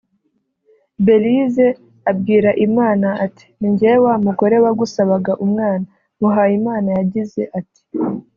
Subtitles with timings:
[1.05, 1.67] Belise
[2.11, 5.85] abwira Imana ati “Ni njyewe wa mugore wagusabaga umwana”
[6.19, 7.81] Muhayimana yagize ati